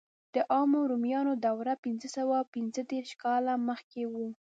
د 0.35 0.37
عامو 0.53 0.81
رومیانو 0.91 1.33
دوره 1.47 1.73
پنځه 1.83 2.07
سوه 2.17 2.37
پنځه 2.53 2.81
دېرش 2.91 3.11
کاله 3.23 3.53
مخکې 3.69 4.03
وه. 4.13 4.27